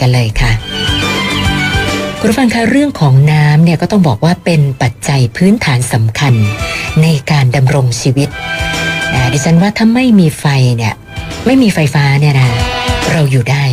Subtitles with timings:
[0.00, 0.52] กันเลยค่ะ
[2.18, 6.34] คุณผู้ฟังคะเรื่องของน้ำเนี่ยก็ต้องบอกว่าเป็นปัจจัยพื้นฐานสำคัญ
[7.02, 8.28] ในการดำรงชีวิต
[9.14, 10.44] นะดิฉันว่าถ้าไม่มีไฟ
[10.76, 10.94] เนี่ย
[11.46, 12.50] ไม่มีไฟฟ้าเนี่ยนะ
[13.12, 13.64] เราอยู่ได้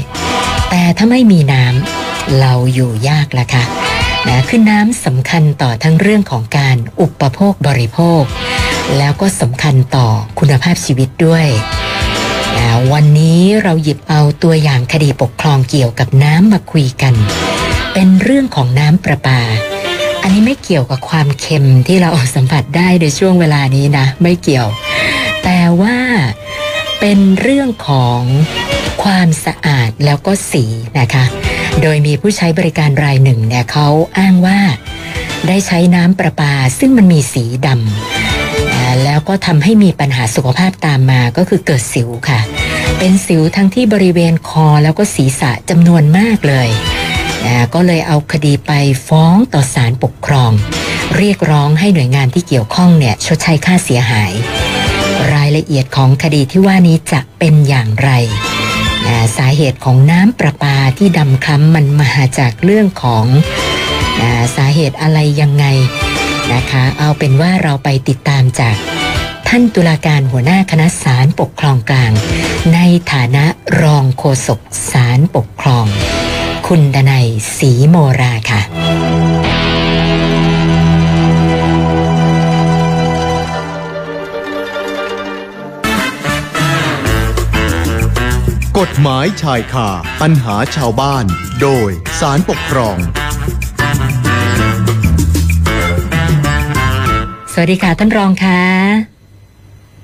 [0.70, 3.64] แต่ถ้าไม่มีน้ำเราอยู่ยากละค่ะ
[4.28, 8.22] นะคือน้ำสำคัญต่อทั้งเรื่องของการอุปโภคบริโภค
[8.98, 10.08] แล้วก็สำคัญต่อ
[10.40, 11.48] คุณภาพชีวิตด้วย
[12.76, 17.14] นะวันนี้เราหยิบเอาตัวอย่างคดีปกครองเกี่ยวกับน้ำมาคุยกัน
[17.94, 19.42] เป็นเรื่องของน้ำประปา
[20.22, 24.68] อันนี้ไม่เกี่ยวกับความเค็มที่เราสัมผัสได้ในช่วงเวลานี้นะ ไม่เกี่ยว
[25.44, 25.98] แต่ว่า
[27.00, 28.22] เป็นเรื่องของ
[29.04, 30.64] ความสะอาดแล้วก็สี
[31.00, 31.26] นะคะ
[31.82, 34.60] โดยมีผู้ใช้บริการรายหนึ่งเนี่ยเขาอ้างว่า
[35.48, 42.40] ได้ใช้น้ำประปาซึ่งมันมีสีดำแล้วก็ทำให้มีปัญหาสุขภาพตามมาก็คือเกิดสิวค่ะ
[43.08, 46.70] เป็นสิวทั้งที่บริเวณคอแล้วก็ศีรษะจำนวนมากเลย
[47.74, 48.72] ก็เลยเอาคดีไป
[49.08, 50.52] ฟ้องต่อศาลปกครอง
[51.18, 54.32] เรียกร้องให้หน่วยงานที่เกี่ยวข้องเนี่ยชดใช้ค่าเสียหาย
[55.34, 58.10] รายละเอียดของคดีที่ว่านี้จะเป็นอย่างไร
[59.06, 63.26] นะสาเหตุของน้ำประปาที่ดำคล้ำมันมาจากเรื่องของ
[64.22, 65.66] นะสาเหตุอะไรยังไง
[66.54, 72.12] นะคะ เอาเป็นว่าเราไปติดตามจากานตุลาการหัวหน้าคณะศาลปกครองกลาง
[72.74, 72.80] ใน
[73.12, 73.46] ฐานะ
[73.82, 74.60] รองโฆษก
[74.92, 75.86] ศาลปกครอง
[76.68, 78.62] คุณดนัยศรีโมราค่ะ
[88.80, 89.90] กฎหมายชายคา
[90.22, 91.26] ปัญหาชาวบ้าน
[91.62, 92.98] โดยสารปกครอง
[97.54, 99.15] สวัสดีค่ะท่านรองค่ะ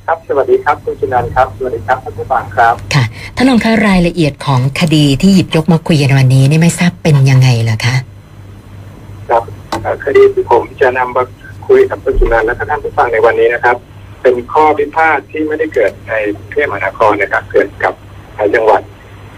[0.05, 3.03] ครับ สวัสดีครับคุณจุนันท์ครับ สวัสดีครับท่านผู้ฟังครับ ค่ะ
[3.35, 7.95] ท่านรองคะรายละเอียดของคดีที่หยิบยกมาคุยกันวันนี้นี่ไม่ทราบเป็นยังไงเหรอคะ
[9.29, 9.43] ครับ
[9.81, 11.23] เอ่อคดีที่ผมจะนำมา
[11.67, 13.75] คุยกับคุณจุนันท์และท่านผู้ฟังในวันนี้นะครับ
[14.21, 17.93] เป็นข้อพิพาทที่ไม่ได้เกิดในกรุงเทพมหานครนะครับ เกิดกับ
[18.35, 18.81] หลายจังหวัด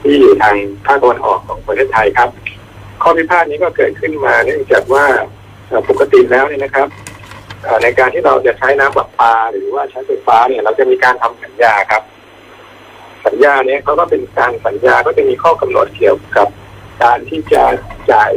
[0.01, 0.55] ที่อยู่ทาง
[0.85, 2.29] ภาคตะวันออกของประเทศไทยครับ
[3.01, 5.05] ข้อพิพาทนี้ก็เกิดขึ้นมาเนื่องจากว่า
[5.67, 7.12] เอ่อปกติแล้วเนี่ยนะครับเอ่อ
[7.83, 12.03] ในการที่เราจะใช้น้ำประปาหรือว่าใช้ไฟฟ้าเนี่ย เราจะมีการทำสัญญาครับ
[13.25, 16.47] สัญญาเนี้ยเขาก็เป็นการสัญญาก็จะมีข้อกำหนดเกี่ยวกับ
[17.03, 17.63] การที่จะ
[18.11, 18.31] จ่าย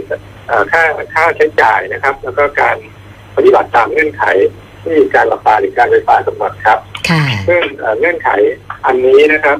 [0.46, 0.82] เอ่อค่า
[1.14, 2.76] ค่าใช้จ่ายนะครับ แล้วก็การ
[3.36, 4.22] ปฏิบัติตามเงื่อนไข
[4.82, 8.28] ที่การประปาหรือการไฟฟ้ากำหนดครับค่ะซึ่งเอ่อเงื่อนไข
[8.86, 9.58] อันนี้นะครับ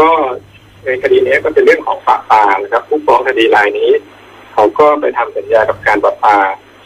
[0.00, 0.10] ก็
[0.84, 3.90] ในคดีนี้ก็เป็นเรื่องของปราปานะครับ ผู้ฟ้องคดีรายนี้
[4.52, 6.36] เขาก็ไปทำสัญญากับการประปา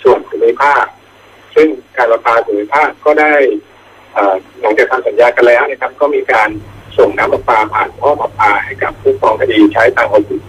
[0.02, 0.84] ส่วนภูมิภาค
[1.54, 3.32] ซึ่งการประปาภูมิภาคก็ได้
[4.60, 6.48] หลังจากทำสัญญากันแล้วนะครับ ก็มีการ
[6.98, 10.06] ส่งน้ำประปาผ่านท่อประปาให้กับผู้ฟ้องคดีใช้ตาม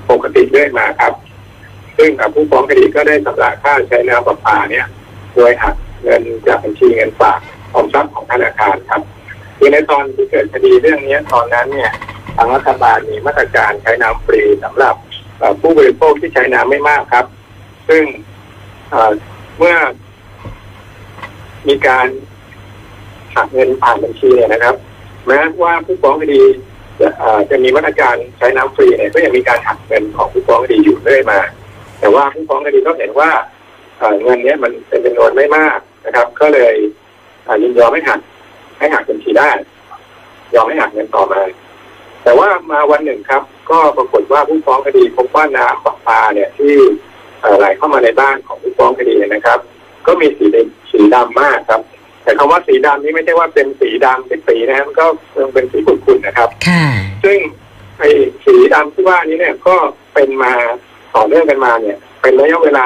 [0.09, 1.13] ปกติเรื่อยมาครับ
[1.97, 4.86] ซึ่งผู้ฟ้องคดีก็ได้ชำระค่าใช้น้ำประปาเนี่ย
[5.36, 7.40] โดยหักเงินจากบัญชีเงินฝาก
[7.74, 9.02] ออมทรัพย์ของธนาคารครับ
[9.58, 11.92] คือในตอนที่เกิดคดีเรื่องนี้ตอนนั้นเนี่ย
[12.36, 14.96] ทางรัฐบาลมีมาตรการใช้น้ำฟรีสำหรับ
[15.62, 17.25] ผู้บริโภคที่ใช้น้ำไม่มากครับ
[17.90, 18.03] ซึ่ง
[19.58, 19.75] เมื่อ
[21.68, 22.07] มีการ
[23.35, 24.75] หักเงินผ่านบัญชีเนี่ยนะครับ
[25.28, 26.41] แม้ว่าผู้ฟ้องคดี
[27.00, 27.09] จะ
[27.50, 31.40] จะมีมาตรการใช้น้ำฟรีเนี่ยก็ยังมีการหักเงินของผู้ฟ้องคดีอยู่เรื่อยมา
[32.00, 33.29] แต่ว่าผู้ฟ้องคดีก็เห็นว่า
[34.24, 36.75] เงินเนี้ยมันเป็นจำนวนไม่มากนะครับ ก็เลย
[37.62, 38.19] ยินยอมให้หัก
[38.80, 39.50] ให้หักบัญชีได้
[40.56, 41.41] ยอมให้หักเงินต่อมา
[42.24, 46.74] แต่ว่ามาวันหนึ่งครับ ก็ปรากฏว่าผู้ฟ้องคดีพบว่าน้ำประปาเนี่ยที่
[47.57, 49.59] ไหลเข้ามาในบ้านของผู้ฟ้องคดีเนี่ยนะครับ
[50.08, 51.81] ก็มีสีดำสีดำมากครับ
[52.24, 55.06] แต่คำว่าสีดำนี้ไม่ใช่ว่าเป็นสีดำเป็นสีนะครับมันก็
[55.40, 56.84] ยังเป็นสีขุ่นๆนะครับค่ะ
[57.24, 57.38] ซึ่ง
[58.00, 58.09] ไอ้
[58.46, 59.75] สีดำที่ว่านี้เนี่ยก็
[60.13, 60.53] เป็นมา
[61.16, 62.86] ต่อเนื่องกันมาเนี่ย เป็นระยะเวลา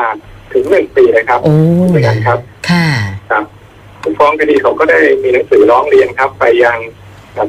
[0.53, 1.53] ถึงหนึ่งปีเลยครับโอ้
[1.87, 2.39] เหมือนกันครับ
[2.69, 2.87] ค่ะ
[3.31, 3.43] ครับ
[4.01, 6.77] ผู้ฟ้องคดีเขาก็ได้มีหนังสือร้องเรียนครับ ไปยัง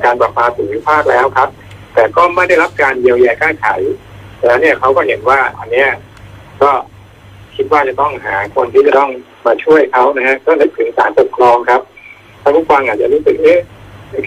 [0.04, 1.48] การประปาส่วนภูมิภาคแล้วครับ
[1.94, 3.66] แต่ก็ไม่ได้รับการเยียวยาแก้ไข
[4.44, 5.88] แล้วเนี่ยเขาก็เห็นว่า อันเนี้ย
[6.62, 6.70] ก็
[7.56, 9.10] คิดว่าจะต้องหาคนที่จะต้อง
[9.48, 11.80] มาช่วยเขานะฮะก็นึกถึงศาลปกครองครับ
[12.42, 13.60] ท่านผู้ฟังอาจจะรู้สึกเอ๊ะ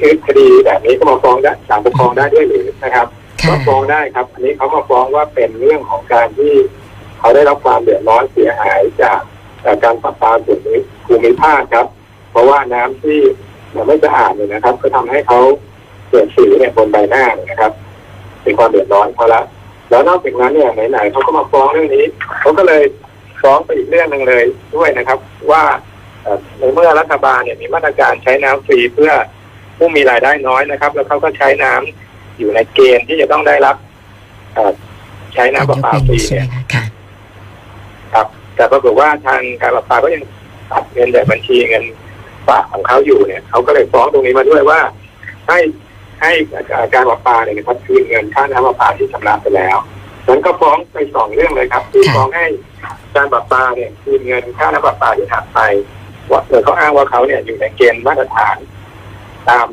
[0.02, 3.08] คือคดีแบบนี้ก็มาฟ้องได้ศาลปกครองได้ด้วยหรือนะครับ
[3.42, 6.54] ค่ะก็ฟ้องได้ครับ อันนี้เขามาฟ้องว่าเป็นเรื่องของการที่
[7.20, 9.20] เขาได้รับความเดือดร้อนเสียหายจาก
[9.66, 10.60] จากการปรับปาส่วน
[11.06, 11.88] ภูมิภาคครับ
[12.32, 13.20] เพราะว่าน้ำที่
[13.76, 15.40] มันไม่สะอาดเลยนะครับ ก็ทำให้เขา
[16.10, 17.72] เกิดสีเนี่ยบนใบหน้าเนี่ยนะครับ
[18.44, 19.42] เป็นความเดือดร้อนเขาละ
[19.90, 22.06] แล้วนอกจากนั้นเนี่ยไหนๆเขาก็มาฟ้องเรื่องนี้
[22.42, 22.84] เขาก็เลย
[23.42, 24.44] ฟ้องไปอีกเรื่องหนึ่งเลย
[24.76, 25.20] ด้วยนะครับ
[25.52, 25.64] ว่า
[26.24, 29.12] เอ่อในเมื่อรัฐบาลเนี่ยมีมาตรการใช้น้ำฟรีเพื่อ
[29.78, 33.76] ผู้มีรายได้น้อยนะครับ แล้วเขาก็ใช้น้ำอยู่ในเกณฑ์ที่จะต้องได้รับ
[34.56, 34.72] เอ่อ
[35.34, 36.84] ใช้น้ำประปาฟรีใช่ไหมเนี่ยคะค่ะ
[38.14, 40.24] ครับ แต่ปรากฏว่าทางการประปาก็ยัง
[40.72, 41.84] ตัดเงินจากบัญชีเงิน
[42.48, 44.80] ฝากของเขาอยู่เนี่ยเขาก็เลยฟ้องตรงนี้มาด้วยว่า
[45.48, 45.60] ให้
[46.22, 46.32] ให้
[46.94, 49.78] การประปาเนี่ยนะครับคืนเงินค่าน้ำประปาที่ชำระไปแล้ว
[50.28, 52.46] นั้นก็ฟ้องไปสองเรื่องเลยครับคือค่ะฟ้องให้
[53.16, 55.60] การประปาเนี่ยคืนเงินค่าน้ำประปาที่หักไป
[56.32, 58.58] ว่าโดยเขาอ้างว่าเขาเนี่ยอยู่ในเกณฑ์มาตรฐาน
[59.50, 59.68] ตาม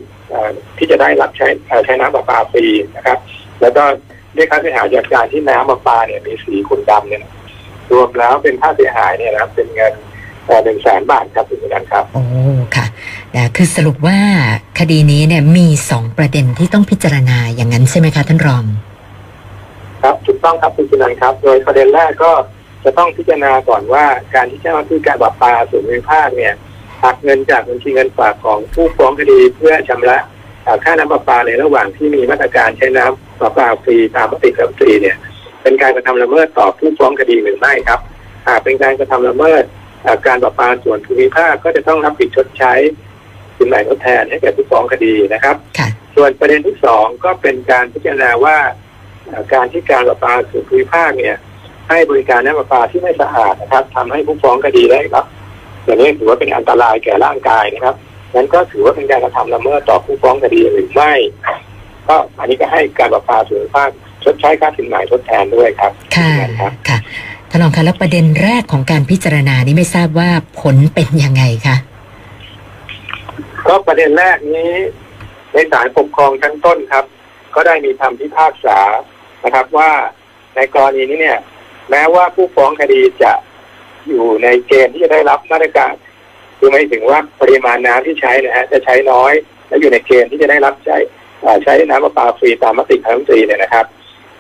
[0.77, 1.49] ที่จะได้รับใช้
[1.85, 3.19] ใช้น้ำประปาฟรีนะครับ
[3.61, 3.85] แล้วก็
[4.35, 7.25] เรียกค่าเสียหายจากการที่น้ำประปาเนี่ยมีสีขุ่นดำเนี่ย
[7.93, 9.93] รวมแล้วเป็นค่าเสียหายเนี่ยนะครับเป็นเงิน
[10.65, 12.25] หนึ่งแสนบาทครับคุณผู้ชมครับโอ้
[12.77, 12.87] ค่ะ
[13.33, 14.19] แต่คือสรุปว่า
[14.79, 18.65] คดีนี้เนี่ยมีสองประเด็นที่ต้องพิจารณาอย่างนั้นใช่ไหมคะท่านรอง
[20.03, 22.31] ครับถูกต้องครับคุณสุนันท์ครับ โดยประเด็นแรกก็
[22.89, 24.05] จะต้องพิจารณาก่อนว่า
[24.35, 26.55] การที่เจ้าหน้าที่การประปาส่วนภูมิภาคเนี่ย
[27.03, 30.19] หักเงินจากบัญชีเงินฝากของผู้ฟ้องคดีเพื่อชำระ
[30.65, 35.17] เอ่อค่าน้ำประปาในระหว่างที่มีมาตรการใช้น้ำประปาฟรีตามมติคณะรัฐมนตรีเนี่ย
[35.63, 38.01] เป็นการกระทำละเมิดต่อผู้ฟ้องคดีหรือไม่ครับ
[38.47, 39.63] หากเป็นการกระทำละเมิด
[40.03, 42.73] เอ่อการประปาส่วนภูมิภาคก็จะต้องรับผิดชดใช้
[43.57, 48.57] สินไหมทดแทนให้แก่ผู้ฟ้องคดีนะครับค่ะส่วนประเด็นที่สองก็เป็นการพิจารณาว่า
[49.27, 51.37] เอ่อการที่การประปาส่วนภูมิภาคเนี่ย
[51.89, 55.27] ให้บริการน้ำประปาที่ไม่สะอาดนะครับทำให้ผู้ฟ้องคดีได้รับ
[55.85, 57.97] อย่างนี้ถือว่าเป็นอันตรายแก่ร่างกายนะครับ
[58.35, 61.13] นั้นก็ถือว่าเป็นการกระทำละเมิดต่อผู้ฟ้องคดีหรือไม่
[62.09, 63.89] ก็อันนี้ก็ให้การประปาส่วนภูมิภาค
[64.25, 66.99] ชดใช้ค่าสินไหมทดแทนด้วยครับค่ะครับค่ะ
[67.51, 70.31] ท่านรองคะแล้วประเด็นแรกของการพิจารณานี้ไม่ทราบว่า
[70.61, 71.77] ผลเป็นยังไงคะ
[73.69, 74.73] ก็ประเด็นแรกนี้
[75.53, 77.05] ในศาลปกครองชั้นต้นครับ
[77.55, 78.79] ก็ได้มีคำพิพากษา
[79.45, 79.91] นะครับว่า
[80.57, 81.39] ในกรณีนี้เนี่ย
[81.91, 83.33] แม้ว่าผู้ฟ้องคดีจะ
[84.09, 85.95] อยู่ในเกณฑ์ที่จะได้รับมาตรการ
[86.59, 89.33] คือไม่ถึงว่าปริมาณน้ำที่ใช้นะฮะจะใช้น้อย
[89.69, 90.97] และอยู่ในเกณฑ์ที่จะได้รับใช้
[91.65, 93.85] ใช้น้ำประปาฟรีตามมติคณะรัฐมนตรีเนี่ยนะครับ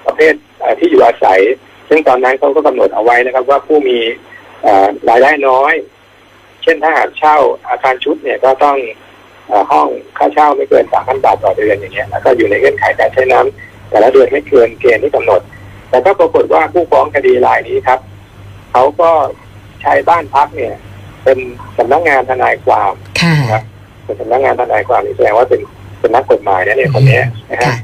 [0.06, 0.34] ประเภท
[0.78, 1.40] ที่อยู่อาศัย
[1.88, 3.98] ซึ่งตอนนั้นเขาก็กำหนดเอาไว้นะครับ ว่าผู้มี
[5.10, 5.74] รายได้น้อย
[6.62, 7.36] เช่นถ้าหากเช่า
[7.68, 8.76] อาคารชุดเนี่ยก็ต้อง
[9.50, 15.40] อห้องค่าเช่าไม่เกินสามพันบาทต่อเดือนอย่างเงี้ยแล้วก็อยู่ในเงื่อนไขการใช้น้ำแต่ละเดือนไม่เกินเกณฑ์ที่กำหนด
[15.90, 18.00] แต่ก็ปรากฏว่าผู้ฟ้องคดีรายนี้ครับ
[18.72, 19.10] เขาก็
[19.82, 20.74] ใช้บ้านพักเนี่ย
[21.24, 21.38] เป็น
[21.78, 23.62] สำนักงานทนายความค่ะครับ
[24.04, 25.60] เป็นสำนักงานทนายความนี่แสดงว่าเป็น
[26.00, 27.76] เป็นนักกฎหมายนะเนี่ยคนเนี้ยนะฮะค่ะ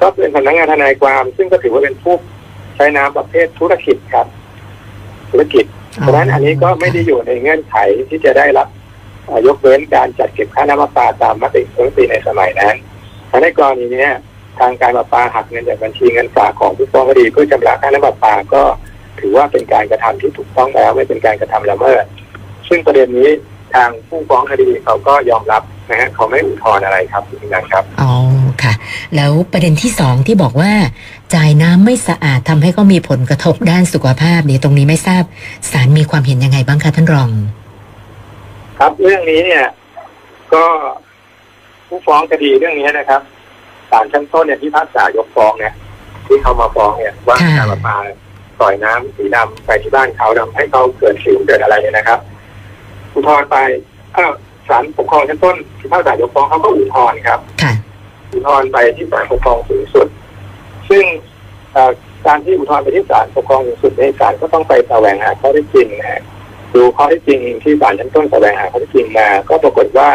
[0.00, 2.14] ก็เป็นสำนักงานทนายความซึ่งก็ถือว่าเป็นผู้
[2.76, 4.26] ใช้น้ำประเภทธุรกิจครับ
[5.30, 5.64] ธุรกิจ
[6.00, 7.76] เพราะฉะนั้นอันนี้ก็ไม่ได้อยู่ในเงื่อนไข
[8.08, 8.68] ที่จะได้รับ
[9.26, 12.74] เอ่อยกเว้นการจัดเก็บค่าน้ำประปาตามมติคณะรัฐมนตรีในสมัยนั้น
[13.28, 14.12] แต่ในกรณีเนี้ย
[14.60, 18.62] ทางการประปาหักเงินจากบัญชีเงินฝากของผู้ฟ้องคดีเพื่อชำระค่าน้ำประปาก็
[19.20, 22.04] ถือว่าเป็นการกระทำที่ถูกต้องแล้วไม่เป็นการกระทำละเมิด
[22.68, 23.28] ซึ่งประเด็นนี้
[23.74, 28.12] ทางผู้ฟ้องคดีเขาก็ยอมรับนะฮะเขาไม่อุทธรณ์อะไรครับคุณนันครับอ๋อ
[28.62, 28.72] ค่ะ
[29.16, 30.72] แล้วประเด็นที่สองที่บอกว่า
[31.34, 35.22] จ่ายน้ำไม่สะอาดทำให้เขามีผลกระทบด้านสุขภาพนี่ตรงนี้ไม่ทราบ
[35.70, 37.30] ศาลมีความเห็นยังไงบ้างคะท่านรอง
[38.78, 39.64] ครับเรื่องนี้เนี่ย
[40.54, 40.64] ก็
[41.88, 43.20] ผู้ฟ้องคดีเรื่องนี้นะครับ
[43.90, 45.74] ศาลชั้นต้นเนี่ยที่พากษายกฟ้องเนี่ย
[46.26, 47.96] ที่เขามาฟ้องเนี่ยว่าค่ะการประปา
[48.60, 52.18] ปล่อยน้ำสีดำไปที่บ้านเขาทำให้เขาเกิดสิวเกิดอะไรเนี่ยนะครับ
[53.12, 53.56] อุทธรณ์ไป
[54.14, 54.26] เอ้า
[54.68, 57.72] ศาลปกครองชั้นต้นที่พากษายกฟ้องเขาก็อุทธรณ์ครับค่ะ
[58.32, 60.08] อุทธรณ์ไปที่ศาลปกครองสูงสุด
[60.90, 61.04] ซึ่ง
[61.72, 61.90] เอ่อ
[62.26, 66.22] การที่อุทธรณ์ไปที่ศาลปกครองสูงสุดในยศาลก็ต้องไปแสวงหาข้อเท็จจริงนะฮะ
[66.74, 70.10] ดูข้อเท็จจริงที่ศาลชั้นต้นแสวงหาข้อเท็จจริงมา ก็ปรากฏว่า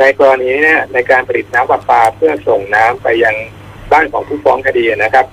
[0.00, 3.36] ในกรณีนี่ยในการผลิตน้ำประปาเพื่อส่งน้ำไปยัง
[3.92, 5.26] บ้านของผู้ฟ้องคดีนะครับ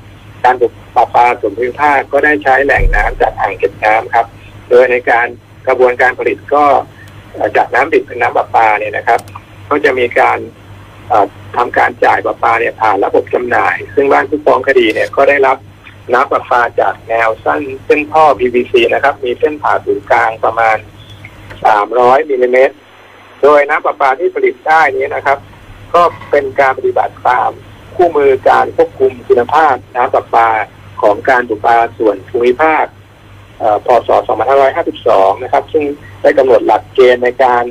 [0.43, 0.55] การ
[0.95, 4.25] ประปาส่วนภูมิภาคก็ได้ใช้แหล่งน้ำจากอ่างเก็บน้ำครับ
[4.69, 5.27] โดยในการ
[5.67, 6.65] กระบวนการผลิตก็
[7.57, 9.19] จากน้ำดิบเป็นน้ำประปาเนี่ยนะครับ
[9.69, 10.39] ก็จะมีการ
[11.09, 15.57] เอ่อทำการจ่ายประปาเนี่ยผ่านระบบจำหน่าย ซึ่งบ้านผู้ฟ้องคดีเนี่ยก็ได้รับ
[16.13, 20.77] น้ำประปาจากแนวสั้นเส้นท่อ PVC นะครับ มีเส้นผ่าศูนย์กลางประมาณ
[21.53, 22.75] 300มิลลิเมตร
[23.43, 25.37] โดยน้ำประปาที่ผลิตได้นี้นะครับ
[25.93, 27.51] ก็เป็นการปฏิบัติตาม
[27.95, 30.49] คู่มือการควบคุมคุณภาพน้ำประปา
[31.01, 32.85] ของการประปาส่วนภูมิภาค
[33.85, 34.09] พศ
[34.75, 35.83] 2552 นะครับ ซึ่ง
[36.21, 37.63] ได้กำหนดหลักเกณฑ์ในการ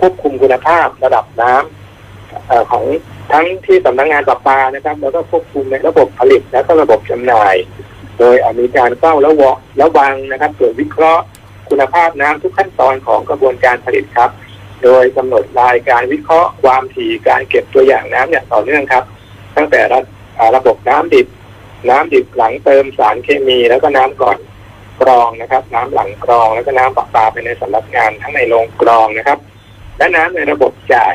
[0.00, 2.84] ควบคุมคุณภาพระดับน้ำอของ
[3.32, 7.54] ทั้งที่สำนักงานประปานะครับ แล้วก็ควบคุมในระบบผลิตและก็ระบบจำหน่าย
[8.18, 11.24] โดยมีการเฝ้าระวะระวังนะครับตรวจวิเคราะห์
[11.68, 14.30] คุณภาพน้ำทุกขั้นตอนของกระบวนการผลิตครับ
[14.84, 19.04] โดยกำหนดรายการวิเคราะห์ความถี่การเก็บตัวอย่างน้ำอย่างต่อเนื่องครับ
[19.56, 20.00] ตั้งแต่ระ
[20.56, 21.26] ระบบน้ำดิบ
[21.90, 24.38] น้ำดิบหลังเติมสารเคมี แล้วก็น้ำก่อน
[25.00, 29.38] กรองนะครับ น้ำหลังกรอง แล้วก็น้ำประปาไปในสำนักงานทั้งในโรงกรองนะครับ
[29.98, 31.14] และน้ำในระบบจ่าย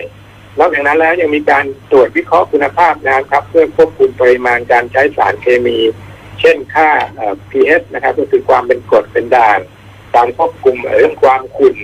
[0.59, 5.77] นอกจากนั้นแล้วยังมีการตรวจวิเคราะห์คุณภาพน้ำครับ เพื่อควบคุมปริมาณการใช้สารเคมี
[6.39, 9.57] เช่นค่าเอ่อ pH นะครับ ก็คือความเป็นกรดเป็นด่าง
[10.15, 11.75] การควบคุมเรื่องความขุ่น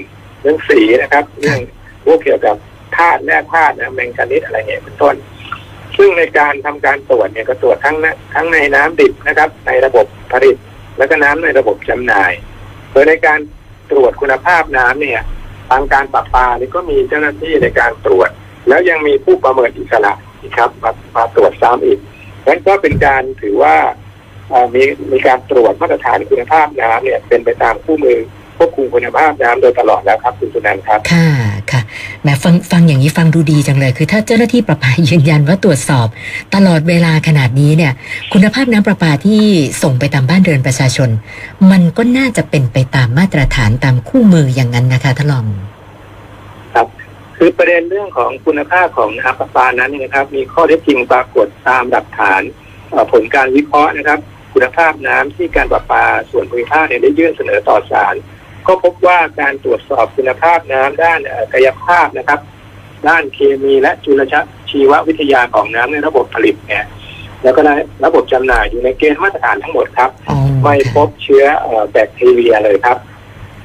[0.42, 1.60] เรื่องสีนะครับ เรื่อง
[2.06, 2.56] พวกเกี่ยวกับ
[2.98, 5.16] ธาตุแร่ธาตุนะแมงกานิสอะไรเงี้ยเป็นต้น
[5.98, 10.56] ซึ่งในการทำการตรวจเนี่ยก็ตรวจทั้งนะทั้งในน้ำดิบนะครับ ในระบบผลิต
[10.98, 12.32] แล้วก็น้ำในระบบจำหน่าย
[12.92, 13.40] โดยในการ
[13.92, 15.22] ตรวจคุณภาพน้ำเนี่ย
[15.70, 18.30] ทางการประปานี่ก็มีเจ้าหน้าที่ในการตรวจ
[18.68, 22.00] แล้วยังมีผู้ประเมินอิสระอีกครับมามาตรวจซ้ำอีก
[22.48, 23.76] นั้นก็เป็นการถือว่า
[24.76, 28.20] มีมีการตรวจมาตรฐานคุณภาพน้ำเนี่ยเป็นไปตามคู่มือ
[28.58, 31.35] ควบคุมคุณภาพน้ำโดยตลอดแล้วครับคุณสุนันท์ครับ ค่ะ
[32.26, 36.08] แหมฟังฟังอย่างนี้ฟังดูดีจังเลย คือถ้าเจ้าหน้าที่ประปายืนยันว่าตรวจสอบ
[36.56, 37.94] ตลอดเวลาขนาดนี้เนี่ย
[38.34, 39.42] คุณภาพน้ำประปาที่
[39.84, 41.10] ส่งไปตามบ้านเรือนประชาชน
[41.72, 45.46] มันก็น่าจะเป็นไปตามมาตรฐานตามคู่มืออย่างนั้นนะคะท่านรอง
[47.38, 52.42] คือประเด็นเรื่องของคุณภาพของน้ำประปานั้นนะครับ มีข้อเท็จจริงปรากฏตามหลักฐาน
[53.12, 54.20] ผลการวิเคราะห์นะครับ
[54.54, 58.16] คุณภาพน้ำที่การประปาส่วนภูมิภาคได้ยื่นเสนอต่อศาล
[58.68, 62.40] ก็พบว่าการตรวจสอบคุณภาพน้ำด้านเอ่อกายภาพนะครับ
[63.08, 64.22] ด้านเคมีและจุล
[64.70, 66.86] ชีววิทยาของน้ำในระบบผลิตเนี่ย
[67.44, 67.70] แล้วก็ใน
[68.06, 72.98] ระบบจำหน่ายอยู่ในเกณฑ์มาตรฐานทั้งหมดครับอ๋อไม่พบเชื้อเอ่อแบคทีเรียเลยครับ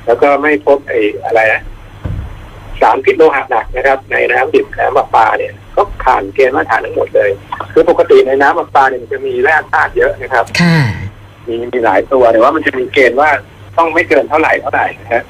[0.07, 1.62] แล้วก็ไม่พบไอ้อะไรนะ
[2.80, 7.30] สารพิษโลหะหนักนะครับ ในน้ำดิบน้ำประปาเนี่ยก็ผ่านเกณฑ์มาตรฐานทั้งหมดเลย
[7.73, 10.78] คือปกติในน้ำประปาเนี่ยมันจะมีแร่ธาตุเยอะนะครับค่ะ
[11.47, 13.30] มีมีหลายตัวแต่ว่ามันจะมีเกณฑ์ว่า
[13.80, 15.25] ต้องไม่เกินเท่าไหร่เท่าไหร่นะฮะ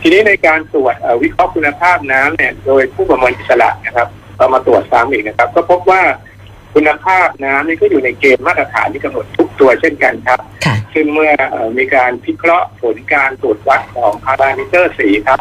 [0.00, 6.02] ทีนี้ในการตรวจเอ่อวิเคราะห์คุณภาพน้ำเนี่ย โดยผู้ประเมินอิสระนะครับเรามาตรวจซ้ำอีกนะครับ ก็พบว่า
[6.74, 15.40] คุณภาพน้ำนี่ก็อยู่ในเกณฑ์มาตรฐานที่กำหนดทุกตัวเช่นกันครับค่ะซึ่งเมื่อเอ่อมีการพิเคราะห์ผลการตรวจวัดของพารามิเตอร์สีครับ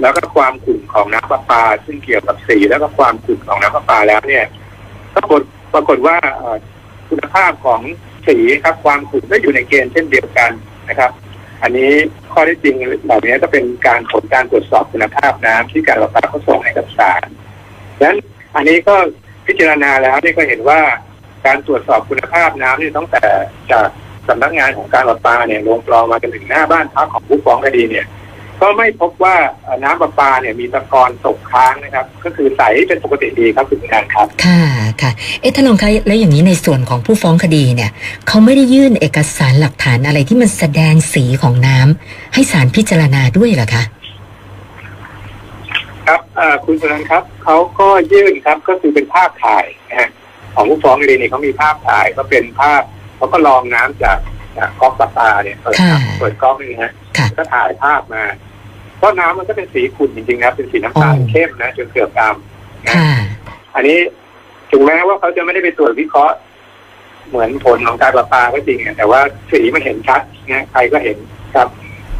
[0.00, 4.44] แล้วก็ความขุ่นของน้ำประปา ซึ่งเกี่ยวกับสีแล้วก็ความขุ่นของน้ำประปาแล้วเนี่ย
[5.14, 5.40] ปรากฏ
[5.74, 6.56] ปรากฏว่าเอ่อ
[7.08, 7.80] คุณภาพของ
[8.30, 10.50] สีครับความขุ่นก็อยู่ในเกณฑ์เช่นเดียวกัน
[10.88, 11.10] นะครับ
[11.62, 11.90] อันนี้
[12.32, 17.22] ข้อที่จริงเหล่านี้ก็เป็นการผลการตรวจสอบคุณภาพน้ำที่การประปาเขาส่งให้กับศาล
[17.98, 18.16] ดังนั้น
[18.56, 18.96] อันนี้ก็
[19.46, 20.80] พิจารณาแล้วนี่ก็เห็นว่า
[21.46, 23.24] การตรวจสอบคุณภาพน้ำนี่ตั้งแต่
[23.72, 23.88] จาก
[24.28, 28.06] สำนักงานของการประปาเนี่ยลงกรองมาจนถึงหน้าบ้านพักของผู้ฟ้องคดีเนี่ย
[28.60, 34.62] ก็ไม่พบว่าเอ่อน้ำประปาเนี่ยมีตะกอนตกค้างนะครับ ก็คือใสเป็นปกติดีครับคุณการครับ ค่ะ
[35.02, 37.90] ค่ะเอ๊ะท่านรองคะแล้วอย่างนี้ในส่วนของผู้ฟ้องคดีเนี่ย
[38.28, 43.82] เขาไม่ได้ยื่นเอกสารหลักฐานอะไรที่มันแสดงสีของน้ำให้ศาลพิจารณาด้วยเหรอคะ
[46.06, 50.08] ครับเอ่อคุณสุนันท์ครับเขาก็ยื่นครับก็คือเป็นภาพถ่ายนะฮะ
[50.54, 52.82] ของผู้ฟ้องคดีเนี่ยเขามีภาพถ่ายก็เป็นภาพ
[53.16, 54.18] เขาก็ลองน้ำจาก
[54.56, 58.22] จากก๊อกประปาเนี่ยเปิดค่ะเปิดก๊อกนี่ฮะค่ะก็ถ่ายภาพมา
[59.00, 63.12] เพราะน้ำมันก็เป็นสีขุ่นจริงๆนะครับเป็นสีน้ำตาลอ๋อเข้มนะจนเกือบดำนะค่ะ
[63.74, 63.98] อันนี้
[64.70, 66.36] ถึงแม้ว่าเขาจะไม่ได้ไปตรวจวิเคราะห์
[67.28, 71.16] เหมือนผลของการประปาก็จริงอะแต่ว่าสีมันเห็นชัดนะใครก็เห็น
[71.54, 71.68] ครับ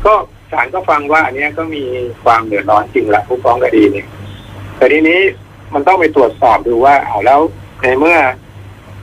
[0.07, 0.15] ก็
[0.53, 1.85] ศาลก็ฟังว่าอันเนี้ยก็มี
[2.25, 4.07] ความเดือดร้อนจริงละผู้ฟ้องคดีเนี่ย
[4.77, 5.21] แต่ทีนี้
[5.75, 7.41] มันต้องไปตรวจสอบดูว่าเอาแล้ว
[7.83, 8.19] ในเมื่อ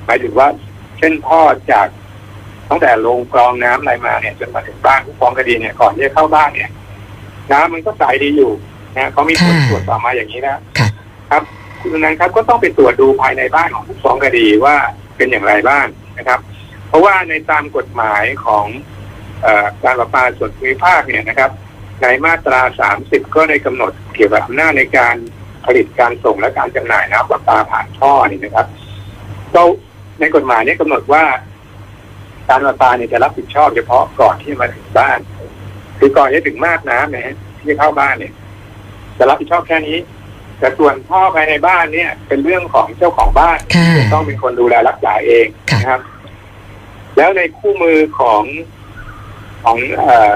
[0.05, 0.47] หมายถึงว่า
[0.97, 1.39] เช่นพ่อ
[1.71, 1.87] จาก
[2.69, 6.69] ตั้งแต่ลงกรองน้ำอะไรมาเนี่ยจนมาถึงบ้านผู้ฟ้องคดีเนี่ยก่อนที่จะเข้าบ้านเนี่ย
[7.51, 8.51] น้ำมันก็ใสดีอยู่
[8.95, 10.87] นะเขามีผลค่ะตรวจสอบมาอย่างนี้นะค่ะ
[11.31, 11.43] ครับ
[11.79, 14.75] คุณนั้นครับก็ต้องไปตรวจดูภายในบ้านของผู้ฟ้องคดีว่า
[15.17, 15.85] เป็นอย่างไรบ้าง
[16.17, 16.39] นะครับ
[16.87, 18.65] เพราะว่าในตามกฎหมายของ
[19.43, 21.51] เออการประปาส่วนภูมิภาคเนี่ยนะครับ
[22.01, 22.61] ในมาตรา
[22.99, 25.15] 30 ก็ได้กำหนดเกี่ยวกับอำนาจในการ
[25.65, 28.67] ผลิตการส่งและการจำหน่ายน้ำประปาผ่านท่อนี่นะครับ
[29.53, 29.61] ก็
[30.19, 31.23] ในกฎหมายเนี้กำหนดว่า
[32.49, 35.19] การประปาเนี่ยจะรับผิดชอบเฉพาะก่อนที่จะมาถึงบ้าน
[35.99, 38.33] คือก่อนที่จะถึงมากน้ำเนี่ยฮะที่จะเข้าบ้านเนี่ย
[39.17, 39.97] จะรับผิดชอบแค่นี้
[40.59, 46.01] แต่ส่วนท่อภายในบ้านเนี่ย เป็นเรื่องของเจ้าของบ้านค่ะที่ต้องเป็นคนดูแลรักษาเองค่ะนะครับ
[47.17, 48.43] แล้วในคู่มือของ
[49.63, 50.31] ของเอ่อ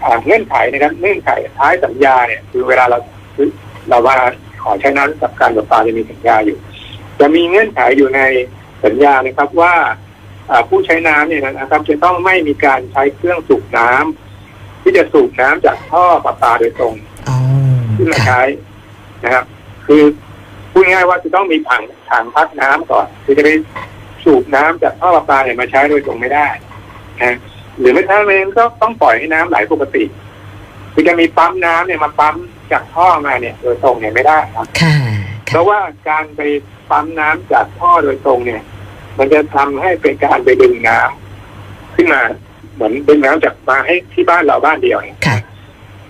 [0.00, 2.98] เอ่อเงื่อนไขนะครับเงื่อนไขท้ายสัญญาเนี่ย คือเวลาเรา
[3.88, 4.16] เราว่า
[4.62, 6.58] ขอใช้น้ำกับการประปาจะมีสัญญาอยู่
[7.20, 8.20] จะมีเงื่อนไขอยู่ใน
[8.84, 9.74] สัญญานะครับว่า
[10.50, 14.25] อ่าผู้ใช้น้ำเนี่ยนะครับ จะต้องไม่มีการใช้เครื่องสูบน้ำ
[14.88, 16.94] ที่จะสูบน้ำจากท่อประปาโดยตรง
[17.28, 17.36] อ๋อ
[17.96, 18.42] ขึ้นมาค่ะใช้
[19.24, 19.44] นะครับ
[19.86, 20.02] คือ
[20.72, 23.50] พูดง่ายๆว่าจะต้องมีถังถังพักน้ำก่อนคือจะไป
[24.24, 26.48] สูบน้ำจากท่อประปาเนี่ยมาใช้โดยตรงไม่ได้
[27.22, 27.36] นะ
[27.78, 30.04] หรือไม่ถ้าไม่งั้นก็ต้องปล่อยให้น้ำไหลปกติ
[30.92, 32.36] คือจะมีปั๊มน้ำเนี่ยมาปั๊ม
[32.72, 34.96] จากท่อมาเนี่ย โดยตรงเนี่ยไม่ได้ครับค่ะ
[35.46, 36.40] เพค่ะราะว่าการไป
[36.90, 38.62] ปั๊มน้ำจากท่อโดยตรงเนี่ย
[39.18, 42.22] มันจะทำให้เป็นการไปดึงน้ำขึ้นมา
[42.76, 45.38] เหมือนดึงน้ำจากมาให้ที่บ้านเราบ้านเดียวเนี่ยค่ะ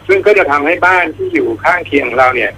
[0.06, 2.50] ซึ่งก็จะทำให้บ้านที่อยู่ข้างเคียงของเราเนี่ย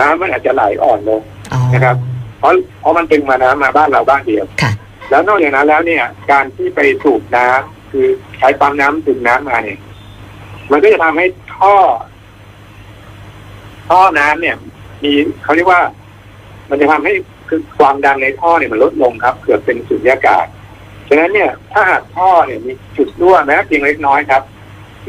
[0.00, 1.96] น้ำมันอาจจะไหลอ่อนลงอ๋อนะครับ
[2.38, 4.72] เพราะเพราะมันดึงมาน้ำมาบ้านเราบ้านเดียวค่ะ
[5.10, 8.06] แล้วนอกจากนั้นแล้วเนี่ย การที่ไปสูบน้ำคือ
[8.38, 9.78] ใช้ปั๊มน้ำสูบน้ำมาเนี่ย
[10.70, 11.76] มันก็จะทำให้ท่อ
[13.88, 14.56] ท่อน้ำเนี่ย
[15.02, 15.80] มีเขาเรียกว่า
[16.70, 17.12] มันจะทำให้
[17.48, 20.46] คือความดันในท่อเนี่ยมันลดลงครับ เกิดเป็นสุญญากาศ
[21.08, 24.42] ฉะนั้นเนี่ยถ้าหากท่อเนี่ยมีจุดรั่วแม้เพียงเล็กน้อยครับ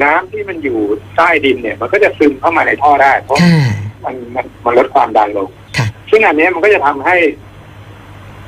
[0.04, 0.78] น้ำที่มันอยู่
[1.16, 3.66] ใต้ดินเนี่ย มันก็จะซึมเข้ามาในท่อได้ เพราะค่ะ
[4.06, 7.18] มันมันมันลดความดันลงค่ะซึ่งอันเนี้ยมันก็จะทำให้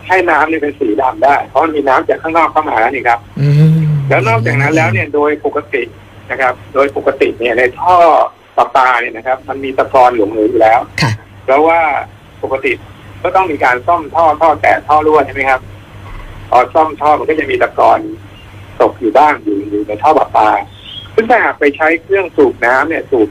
[0.08, 3.80] ให้น้ำเนี่ยเป็นสีดำได้ เพราะมันมีน้ำจากข้างนอกเข้ามาแล้วนี่ครับอืม
[4.10, 5.84] แล้วนอกจากนั้นแล้วเนี่ยโดยปกติ
[6.32, 7.96] นะครับ โดยปกติเนี่ยในท่อ
[8.58, 11.12] ประปาเนี่ยนะครับ มันมีตะกอนหลงเหลืออยู่แล้วค่ะ
[11.46, 11.80] เพราะว่า
[12.44, 12.72] ปกติ
[13.24, 15.62] ก็ต้องมีการซ่อมท่อท่อแตกท่อรั่วใช่ไหมครับ
[16.50, 18.00] พอซ่อมท่อมันก็จะมีตะกอน
[18.82, 20.50] ตกอยู่บ้างอยู่อยู่ในท่อประปา
[21.14, 23.30] ซึ่งถ้าหากไปใช้เครื่องสูบน้ำเนี่ยสูบ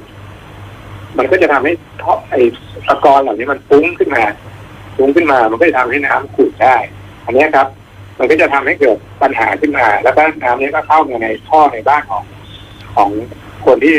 [1.18, 1.72] มันก็จะทำให้
[2.02, 2.40] ท่อไอ้
[2.88, 4.22] ตะกอนเหล่านี้มันฟุ้งขึ้นมา
[4.96, 6.76] ฟุ้งขึ้นมา มันก็จะทำให้น้ำขุ่นได้
[7.24, 7.68] อันนี้ครับ
[8.18, 12.24] มันก็จะทำให้เกิดปัญหาขึ้นมา แล้วก็น้ำนี้ก็เข้ามาในท่อในบ้านของ
[12.96, 13.10] ของ
[13.66, 13.94] คนที่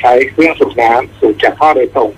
[0.00, 2.10] ใช้เครื่องสูบน้ำสูบจากท่อโดยตรง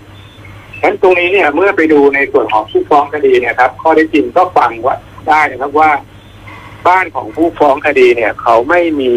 [0.78, 4.96] ฉะนั้นตรงนี้เนี่ยเมื่อไปดูในส่วนของผู้ฟ้องคดีเนี่ยครับ ข้อได้จริงก็ฟังว่า
[5.28, 5.90] ได้นะครับว่า
[6.88, 9.12] บ้านของผู้ฟ้องคดีเนี่ย เขาไม่มี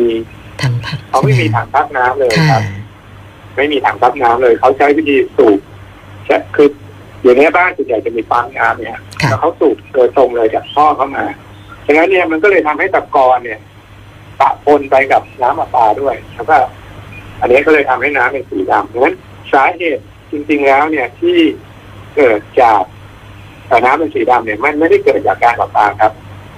[0.62, 2.62] ทำพักเขาไม่มีถังพักน้ำเลยค่ะครับ
[3.56, 5.60] ไม่มีถังพักน้ำเลย เขาใช้วิธีสูบ
[6.26, 6.70] ใช่คือ
[7.22, 11.26] เดี๋ยวนี้บ้านส่วนใหญ่จะมีปั๊มน้ำเนี่ยค่ะแล้วเขาสูบโดยตรงเลยจากท่อเข้ามา
[11.86, 13.60] ฉะนั้นเนี่ยมันก็เลยทำให้ตะกอนเนี่ย
[14.40, 16.58] ปะปนไปกับน้ำประปาด้วยแล้วก็
[17.42, 19.16] อันนี้ก็เลยทำให้น้ำเป็นสีดำดังนั้น
[19.54, 21.38] สาเหตุจริง ๆแล้วเนี่ยที่
[22.16, 22.82] เกิดจาก
[23.68, 26.12] เอ่อน้ำเป็นสีดำเนี่ยมันไม่ได้เกิดจากการประปาครับ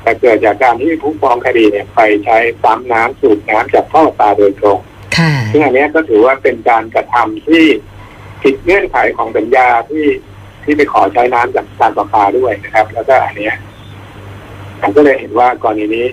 [0.04, 4.80] แต่เกิดจากการที่ผู้ฟ้องคดีเนี่ยไปใช้ปั๊มน้ำสูบน้ำจากท่อประปาโดยตรง
[5.18, 7.64] ค่ะซึ่งอันเนี้ยก็ถือว่าเป็นการกระทำที่
[8.44, 10.06] ผิดเงื่อนไขของสัญญาที่
[10.64, 13.56] ที่ไปขอใช้น้ำจากการประปาด้วยนะครับ แล้วก็อันเนี้ย
[14.80, 16.06] ผมก็เลยเห็นว่ากรณีนี้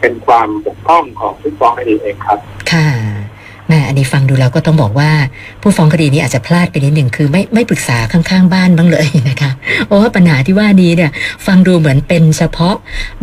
[0.00, 2.59] เป็นความบกพร่องของผู้ฟ้องคดีเองครับค่ะแม่
[3.90, 5.10] อันนี้ฟังดูแล้วก็ต้องบอกว่า
[5.62, 9.50] ผู้ฟ้องคดีนี้อาจจะพลาดไปนิดหนึ่งคือไม่ไม่ปรึกษาข้างๆ บ้านบ้างเลยนะคะ
[9.86, 11.10] เพราะว่าปัญหาที่ว่านี้เนี่ย
[11.46, 12.74] ฟังดูเหมือนเป็นเฉพาะ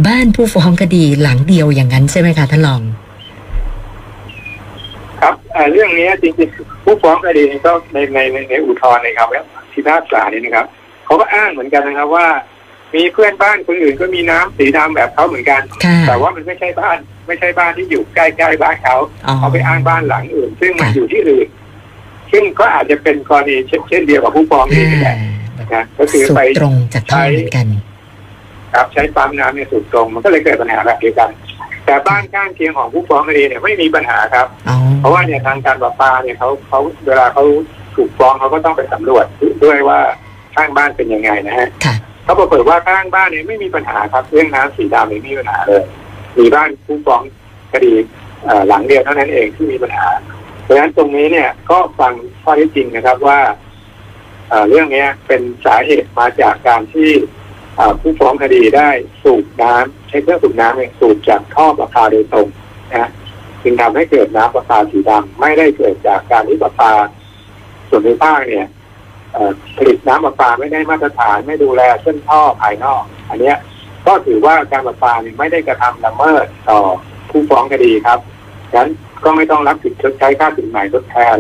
[0.08, 2.82] บ้านผู้ฟ้องคดีหลังเดียวอย่างนั้นใช่ไหมคะท่านรอง
[5.22, 10.66] ครับเอ่อเรื่องนี้จริงๆผู้ฟ้องคดีนี่ก็ในในในในอุทธรณ์นะครับแล้วพิพากษานี่นะครับ
[11.06, 12.28] เขาก็อ้างเหมือนกันนะครับว่า
[12.96, 21.48] มีเพื่อนบ้านคนอื่นก็มีน้ำสีดำแบบเขาเหมือนกันค่ะแต่ว่ามันไม่ใช่บ้าน ไม่ใช่บ้านที่อยู่ใกล้ๆบ้านเขาอ๋อเขาไปอ้างบ้านหลังอื่น ซึ่งมันค่ะอยู่ที่อื่น
[22.32, 25.18] ซึ่งก็อาจจะเป็นกรณีเช่นเช่นเดียวกับผู้ฟ้องนี่แหละ
[25.60, 27.68] อ่านะก็คือสูไปบตรงจากท่อเหมือนกัน
[28.74, 31.30] ครับใช้ปั๊มน้ำเนี่ยสูบตรง มันก็เลยเกิดปัญหาแบบเดียวกัน
[31.86, 37.44] แต่บ้านข้างเคียงของผู้ฟ้องคดีเนี่ยไม่มีปัญหาครับอ๋อเพราะว่าเนี่ยทางการประปาเนี่ยเขาเขาเวลาเขา
[37.96, 39.26] ถูกฟ้องเขาก็ต้องไปสำรวจ
[39.64, 40.00] ด้วยว่า
[40.56, 45.84] ข้างบ้านเป็นยังไงนะฮะค่ะเขาปรากฏว่าข้างบ้านเนี่ยไม่มีปัญหาครับเรื่องน้ำสีดำไม่มีปัญหาเลย
[46.38, 47.22] มีบ้านผู้ฟ้อง
[47.74, 47.94] คดี
[48.46, 50.06] เอ่อหลังเดียวเท่านั้นเองที่มีปัญหา
[50.68, 53.40] เพราะฉะนั้นตรงนี้เนี่ยก็ฟังข้อเท็จจริงนะครับว่า
[54.70, 57.12] เรื่องนี้เป็นสาเหตุมาจากการที่
[58.02, 58.90] ผู้ฟ้องคดีได้
[59.24, 62.48] สูบน้ำใช้เครื่องสูบน้ำเนี่ยสูบจากท่อประปาโดยตรง
[62.92, 63.10] นะ
[63.64, 66.92] จึงทำให้เกิดน้ำประปาสีดำไม่ได้เกิดจากการที่ประปา
[67.90, 68.68] ส่วนภูมิภาคเนี่ย
[69.78, 73.58] ผลิตน้ำประปาไม่ได้มาตรฐานไม่ดูแลเส้นท่อภายนอก อันเนี้ย
[74.06, 76.80] ก็ถือว่าการประปาเนี่ยไม่ได้กระทำละเมิดต่อ
[77.30, 78.20] ผู้ฟ้องคดีครับ
[78.72, 78.90] ฉะนั้น
[79.24, 81.38] ก็ไม่ต้องรับผิดชดใช้ค่าสินใหม่ทดแทน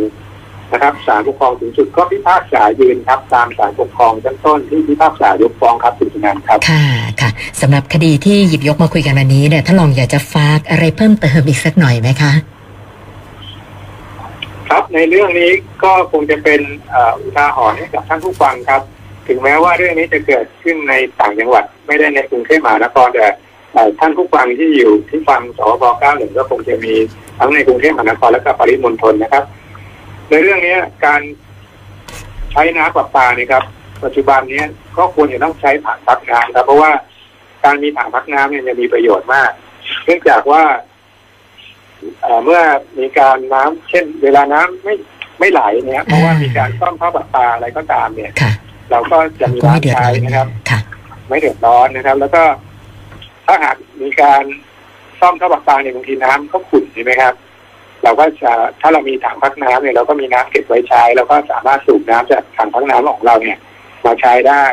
[0.71, 6.85] นะครับศาลปกครองสูงสุดก็พิพากษายืนครับ ตามศาลปกครองชั้นต้นที่พิพากษายกฟ้องครับคุณสุนันท์ครับค่ะ
[7.21, 7.29] ค่ะ
[7.61, 12.33] สำหรับคดีที่หยิบยกมาคุยกันวันนี้เนี่ยท่านรองอยากจะฝากอะไรเพิ่มเติมอีกสักหน่อยไหมคะ
[14.69, 15.51] ครับในเรื่องนี้
[15.83, 18.81] ก็คงจะเป็นเอ่ออุทาหรณ์ให้กับท่านผู้ฟังครับ
[19.27, 23.33] ถึงแม้ว่าเรื่องนี้จะเกิดขึ้นในต่างจังหวัด ไม่ได้ในกรุงเทพมหานครแต่เอ่อ
[23.99, 26.93] ท่านผู้ฟังที่อยู่ที่ฟังสบ91ก็คงจะมี
[27.39, 29.43] ทั้งในกรุงเทพมหานครและก็ปริมณฑลนะครับ
[30.29, 30.75] ในเรื่องนี้
[31.05, 31.21] การ
[32.51, 33.63] ใช้น้ำประปาเนี่ยครับ
[34.03, 34.63] ปัจจุบันเนี้
[34.97, 36.91] ก็ควรจะต้องใช้ถังพักน้ำครับ เพราะว่า
[37.63, 39.51] การมีถังพักน้ำเนี่ยจะมีประโยชน์มาก
[40.05, 40.63] เนื่องจากว่า
[42.21, 42.61] เอ่อเมื่อ
[42.99, 44.95] มีการน้ำเช่น เวลาน้ำไม่
[45.39, 48.51] ไม่ไหลเนี่ยเพราะว่ามีการซ่อมท่อประปาอะไรก็ตามเนี่ยค่ะ
[48.91, 50.79] เราก็จะมีก็ไม่เดือดน้ำใช้ร้อนนะครับค่ะ
[51.29, 52.43] ไม่เดือดร้อนนะครับ แล้วก็
[53.47, 54.43] ถ้าหากมีการ
[55.19, 57.33] ซ่อมท่อประปาเนี่ยบางทีน้ำก็ขุ่นใช่ไหมครับ
[58.03, 63.57] เราก็จะถ้าเรามีถังพักน้ำเนี่ยเราก็มีน้ำเก็บไว้ใช้เราก็สามารถสูบน้ำจากถังพักน้ำของเราเนี่ย
[64.05, 64.65] มาใช้ได้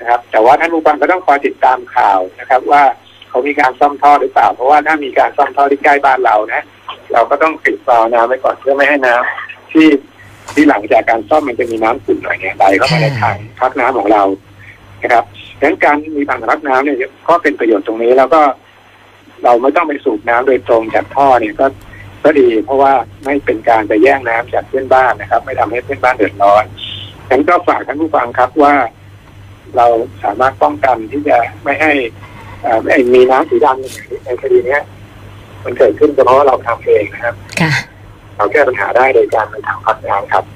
[0.00, 2.82] นะครับ แต่ว่าท่านผู้ฟังก็ต้องคอยติดตามข่าวนะครับ ว่า
[3.28, 6.62] เขามีการซ่อมท่อหรือเปล่า เพราะว่าถ้ามีการซ่อมท่อที่ใกล้บ้านเรานะ
[7.12, 9.88] เราก็ต้องปิดวาล์วน้ำไว้ก่อนเพื่อไม่ให้น้ำที่
[10.54, 14.22] ที่หลังจากการซ่อมมันจะมีน้ำขุ่นหน่อยเนี่ยไหลเข้ามาในถังพักน้ำของเรา
[15.02, 15.24] นะครับ
[15.60, 18.40] ดังนั้นการมีถังพักน้ำเนี่ยก็เป็นประโยชน์ตรงนี้แล้วก็
[19.44, 21.66] เราไม่ต้องไปสูบน้ำโดยตรงจากท่อเนี่ยก็
[22.24, 22.92] ก็ดี เพราะว่า
[23.24, 26.64] ไม่เป็นการไปแย่งน้ำจากเพื่อนบ้านนะครับ ไม่ทำให้เพื่อนบ้านเดือดร้อน
[27.28, 28.74] ฉะนั้นก็ฝากท่านผู้ฟังครับว่า
[29.76, 29.86] เรา
[30.24, 31.92] สามารถป้องกันที่จะไม่ให้
[32.62, 34.82] เอ่อไอ้มีน้ำสีดำในคดีเนี้ย
[35.64, 37.72] มันเกิดขึ้นก็เพราะว่าเราทำเองนะครับค่ะ
[38.36, 40.55] เราแก้ปัญหาได้โดยการไปทำพักน้ำครับค่ะค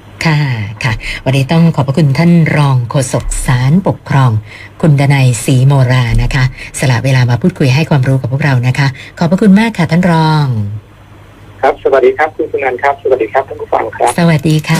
[1.25, 4.31] วันนี้ต้องขอบพระคุณท่านรองโฆษกสารปกครอง
[4.81, 6.43] คุณดนัยศรีโมรานะคะ
[6.79, 8.87] สละเวลามาพูดคุยให้ความรู้กับพวกเรานะคะ
[9.17, 10.45] ขอบพระคุณมากค่ะท่านรอง
[11.61, 14.77] ครับสวัสดีครับคุณสุนันท์ครับ สวัสดีครับท่านผู้ฟังครับ สวัสดีค่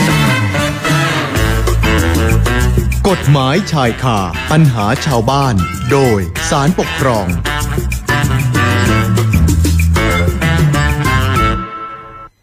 [3.08, 4.18] กฎหมายชายคา
[4.52, 5.54] ปัญหาชาวบ้าน
[5.92, 6.18] โดย
[6.50, 7.26] สารปกครอง